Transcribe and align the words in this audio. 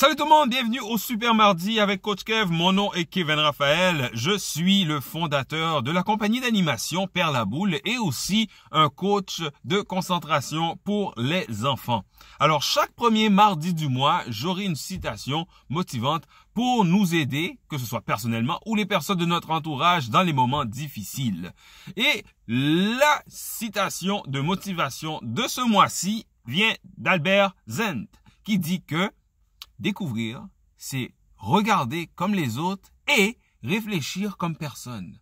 Salut 0.00 0.16
tout 0.16 0.24
le 0.24 0.30
monde, 0.30 0.48
bienvenue 0.48 0.80
au 0.80 0.96
Super 0.96 1.34
Mardi 1.34 1.78
avec 1.78 2.00
Coach 2.00 2.24
Kev. 2.24 2.50
Mon 2.50 2.72
nom 2.72 2.90
est 2.94 3.04
Kevin 3.04 3.38
Raphaël. 3.38 4.08
Je 4.14 4.38
suis 4.38 4.84
le 4.84 4.98
fondateur 4.98 5.82
de 5.82 5.92
la 5.92 6.02
compagnie 6.02 6.40
d'animation 6.40 7.06
Père 7.06 7.30
la 7.30 7.44
Boule 7.44 7.78
et 7.84 7.98
aussi 7.98 8.48
un 8.72 8.88
coach 8.88 9.42
de 9.66 9.82
concentration 9.82 10.78
pour 10.84 11.12
les 11.18 11.66
enfants. 11.66 12.02
Alors, 12.38 12.62
chaque 12.62 12.94
premier 12.94 13.28
mardi 13.28 13.74
du 13.74 13.88
mois, 13.88 14.22
j'aurai 14.28 14.64
une 14.64 14.74
citation 14.74 15.46
motivante 15.68 16.24
pour 16.54 16.86
nous 16.86 17.14
aider, 17.14 17.58
que 17.68 17.76
ce 17.76 17.84
soit 17.84 18.00
personnellement 18.00 18.58
ou 18.64 18.76
les 18.76 18.86
personnes 18.86 19.18
de 19.18 19.26
notre 19.26 19.50
entourage 19.50 20.08
dans 20.08 20.22
les 20.22 20.32
moments 20.32 20.64
difficiles. 20.64 21.52
Et 21.96 22.24
la 22.48 23.22
citation 23.26 24.22
de 24.28 24.40
motivation 24.40 25.20
de 25.20 25.42
ce 25.42 25.60
mois-ci 25.60 26.24
vient 26.46 26.72
d'Albert 26.96 27.54
Zent 27.66 28.06
qui 28.44 28.58
dit 28.58 28.82
que 28.82 29.10
Découvrir, 29.80 30.46
c'est 30.76 31.14
regarder 31.38 32.10
comme 32.14 32.34
les 32.34 32.58
autres 32.58 32.90
et 33.08 33.38
réfléchir 33.62 34.36
comme 34.36 34.54
personne. 34.54 35.18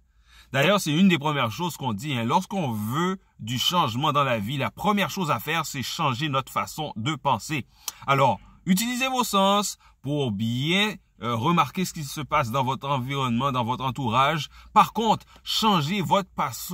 D'ailleurs, 0.52 0.80
c'est 0.80 0.92
une 0.92 1.06
des 1.06 1.18
premières 1.18 1.52
choses 1.52 1.76
qu'on 1.76 1.92
dit. 1.92 2.14
Hein. 2.14 2.24
Lorsqu'on 2.24 2.72
veut 2.72 3.18
du 3.38 3.56
changement 3.56 4.12
dans 4.12 4.24
la 4.24 4.40
vie, 4.40 4.56
la 4.56 4.72
première 4.72 5.10
chose 5.10 5.30
à 5.30 5.38
faire, 5.38 5.64
c'est 5.64 5.84
changer 5.84 6.28
notre 6.28 6.50
façon 6.50 6.92
de 6.96 7.14
penser. 7.14 7.66
Alors, 8.08 8.40
utilisez 8.66 9.06
vos 9.06 9.22
sens 9.22 9.78
pour 10.02 10.32
bien 10.32 10.94
euh, 11.22 11.36
remarquer 11.36 11.84
ce 11.84 11.92
qui 11.92 12.02
se 12.02 12.20
passe 12.20 12.50
dans 12.50 12.64
votre 12.64 12.88
environnement, 12.88 13.52
dans 13.52 13.64
votre 13.64 13.84
entourage. 13.84 14.48
Par 14.72 14.92
contre, 14.92 15.24
changez 15.44 16.00
votre, 16.00 16.30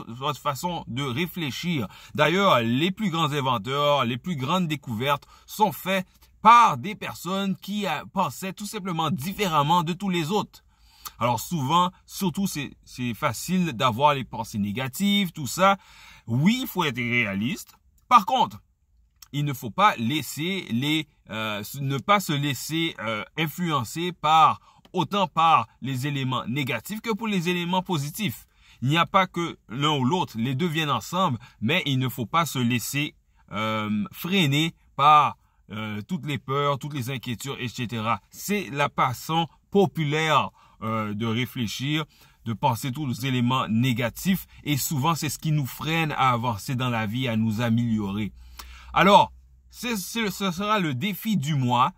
votre 0.09 0.41
façon 0.41 0.85
de 0.87 1.03
réfléchir. 1.03 1.87
D'ailleurs, 2.15 2.61
les 2.61 2.91
plus 2.91 3.11
grands 3.11 3.33
inventeurs, 3.33 4.07
les 4.07 4.17
plus 4.17 4.37
grandes 4.37 4.69
découvertes 4.69 5.27
sont 5.45 5.73
faites 5.73 6.07
par 6.45 6.77
des 6.77 6.95
personnes 6.95 7.57
qui 7.57 7.87
euh, 7.87 8.05
pensaient 8.13 8.53
tout 8.53 8.67
simplement 8.67 9.11
différemment 9.11 9.83
de 9.83 9.95
tous 9.95 10.11
les 10.11 10.31
autres. 10.31 10.63
Alors 11.19 11.41
souvent, 11.41 11.91
surtout 12.05 12.47
c'est 12.47 13.15
facile 13.15 13.73
d'avoir 13.73 14.13
les 14.13 14.25
pensées 14.25 14.59
négatives, 14.59 15.33
tout 15.33 15.47
ça. 15.47 15.79
Oui, 16.27 16.59
il 16.61 16.67
faut 16.67 16.85
être 16.85 16.99
réaliste. 16.99 17.73
Par 18.11 18.27
contre, 18.27 18.61
il 19.33 19.47
ne 19.47 19.55
faut 19.55 19.71
pas 19.71 19.97
laisser 19.97 20.67
les 20.71 21.09
euh, 21.31 21.63
ne 21.81 21.97
pas 21.97 22.21
se 22.21 22.35
laisser 22.35 22.95
euh, 22.99 23.25
influencer 23.39 24.13
par 24.13 24.61
autant 24.93 25.27
par 25.27 25.67
les 25.81 26.07
éléments 26.07 26.45
négatifs 26.47 27.01
que 27.01 27.15
pour 27.15 27.27
les 27.27 27.49
éléments 27.49 27.83
positifs. 27.83 28.45
Il 28.83 28.89
n'y 28.91 28.99
a 28.99 29.07
pas 29.07 29.27
que 29.27 29.57
l'un 29.71 29.97
ou 29.97 30.05
l'autre, 30.05 30.37
les 30.37 30.55
deux 30.55 30.69
viennent 30.69 30.91
ensemble, 30.91 31.39
mais 31.63 31.83
il 31.87 31.99
ne 31.99 32.11
faut 32.11 32.27
pas 32.27 32.45
se 32.45 32.59
laisser 32.59 33.15
freiner 34.13 34.75
par 34.97 35.37
euh, 35.71 36.03
toutes 36.03 36.27
les 36.27 36.39
peurs, 36.39 36.79
toutes 36.79 36.95
les 36.95 37.11
inquiétudes, 37.11 37.57
etc. 37.59 38.03
C'est 38.31 38.69
la 38.71 38.89
façon 38.89 39.49
populaire 39.71 40.51
euh, 40.83 41.15
de 41.15 41.27
réfléchir, 41.27 42.05
de 42.45 42.53
penser 42.53 42.93
tous 42.93 43.07
les 43.07 43.27
éléments 43.27 43.67
négatifs 43.69 44.47
et 44.65 44.77
souvent 44.77 45.15
c'est 45.15 45.31
ce 45.31 45.39
qui 45.39 45.53
nous 45.53 45.67
freine 45.67 46.13
à 46.13 46.31
avancer 46.31 46.75
dans 46.75 46.91
la 46.91 47.07
vie, 47.07 47.29
à 47.29 47.37
nous 47.37 47.61
améliorer. 47.61 48.33
Alors, 48.93 49.33
ce 49.71 49.97
sera 49.97 50.79
le 50.79 50.95
défi 50.95 51.37
du 51.37 51.55
mois. 51.55 51.93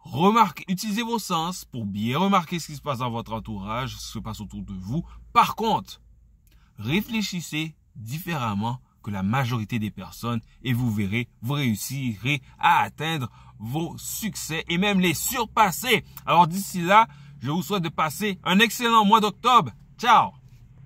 Remarquez, 0.00 0.64
utilisez 0.68 1.02
vos 1.02 1.20
sens 1.20 1.64
pour 1.64 1.86
bien 1.86 2.18
remarquer 2.18 2.58
ce 2.58 2.66
qui 2.66 2.76
se 2.76 2.82
passe 2.82 2.98
dans 2.98 3.10
votre 3.10 3.32
entourage, 3.32 3.96
ce 3.96 4.06
qui 4.06 4.12
se 4.12 4.18
passe 4.18 4.40
autour 4.40 4.62
de 4.62 4.74
vous. 4.74 5.04
Par 5.32 5.54
contre, 5.54 6.02
réfléchissez 6.78 7.76
différemment 7.94 8.80
que 9.02 9.10
la 9.10 9.22
majorité 9.22 9.78
des 9.78 9.90
personnes 9.90 10.40
et 10.62 10.72
vous 10.72 10.90
verrez, 10.90 11.28
vous 11.42 11.54
réussirez 11.54 12.42
à 12.58 12.82
atteindre 12.82 13.28
vos 13.58 13.96
succès 13.98 14.64
et 14.68 14.78
même 14.78 15.00
les 15.00 15.14
surpasser. 15.14 16.04
Alors 16.26 16.46
d'ici 16.46 16.82
là, 16.82 17.06
je 17.40 17.50
vous 17.50 17.62
souhaite 17.62 17.82
de 17.82 17.88
passer 17.88 18.38
un 18.44 18.58
excellent 18.58 19.04
mois 19.04 19.20
d'octobre. 19.20 19.72
Ciao 19.98 20.41